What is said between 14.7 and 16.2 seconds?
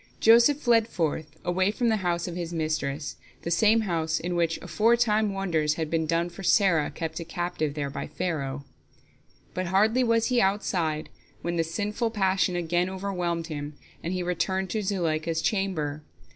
to Zuleika's chamber.